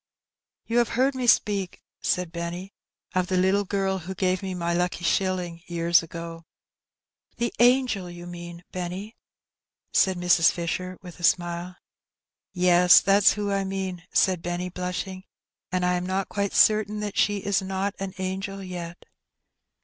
[0.35, 2.73] '* "You have heard me speak," said Benny,
[3.13, 6.43] "of the little girl who gave me my lucky shilling years ago?
[6.87, 9.15] *' "The angel, you mean, Benny,''
[9.93, 10.51] said Mrs.
[10.51, 11.75] Fisher, with a smile.
[12.51, 15.23] "Yes, that's who I mean," said Benny, blushing;
[15.71, 19.05] "and I am not quite certain that she is not an angel yet."